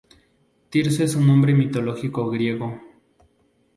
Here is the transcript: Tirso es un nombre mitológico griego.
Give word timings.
Tirso 0.71 1.03
es 1.03 1.13
un 1.13 1.27
nombre 1.27 1.53
mitológico 1.53 2.27
griego. 2.31 2.81